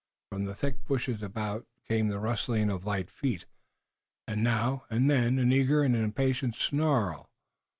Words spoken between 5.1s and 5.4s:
then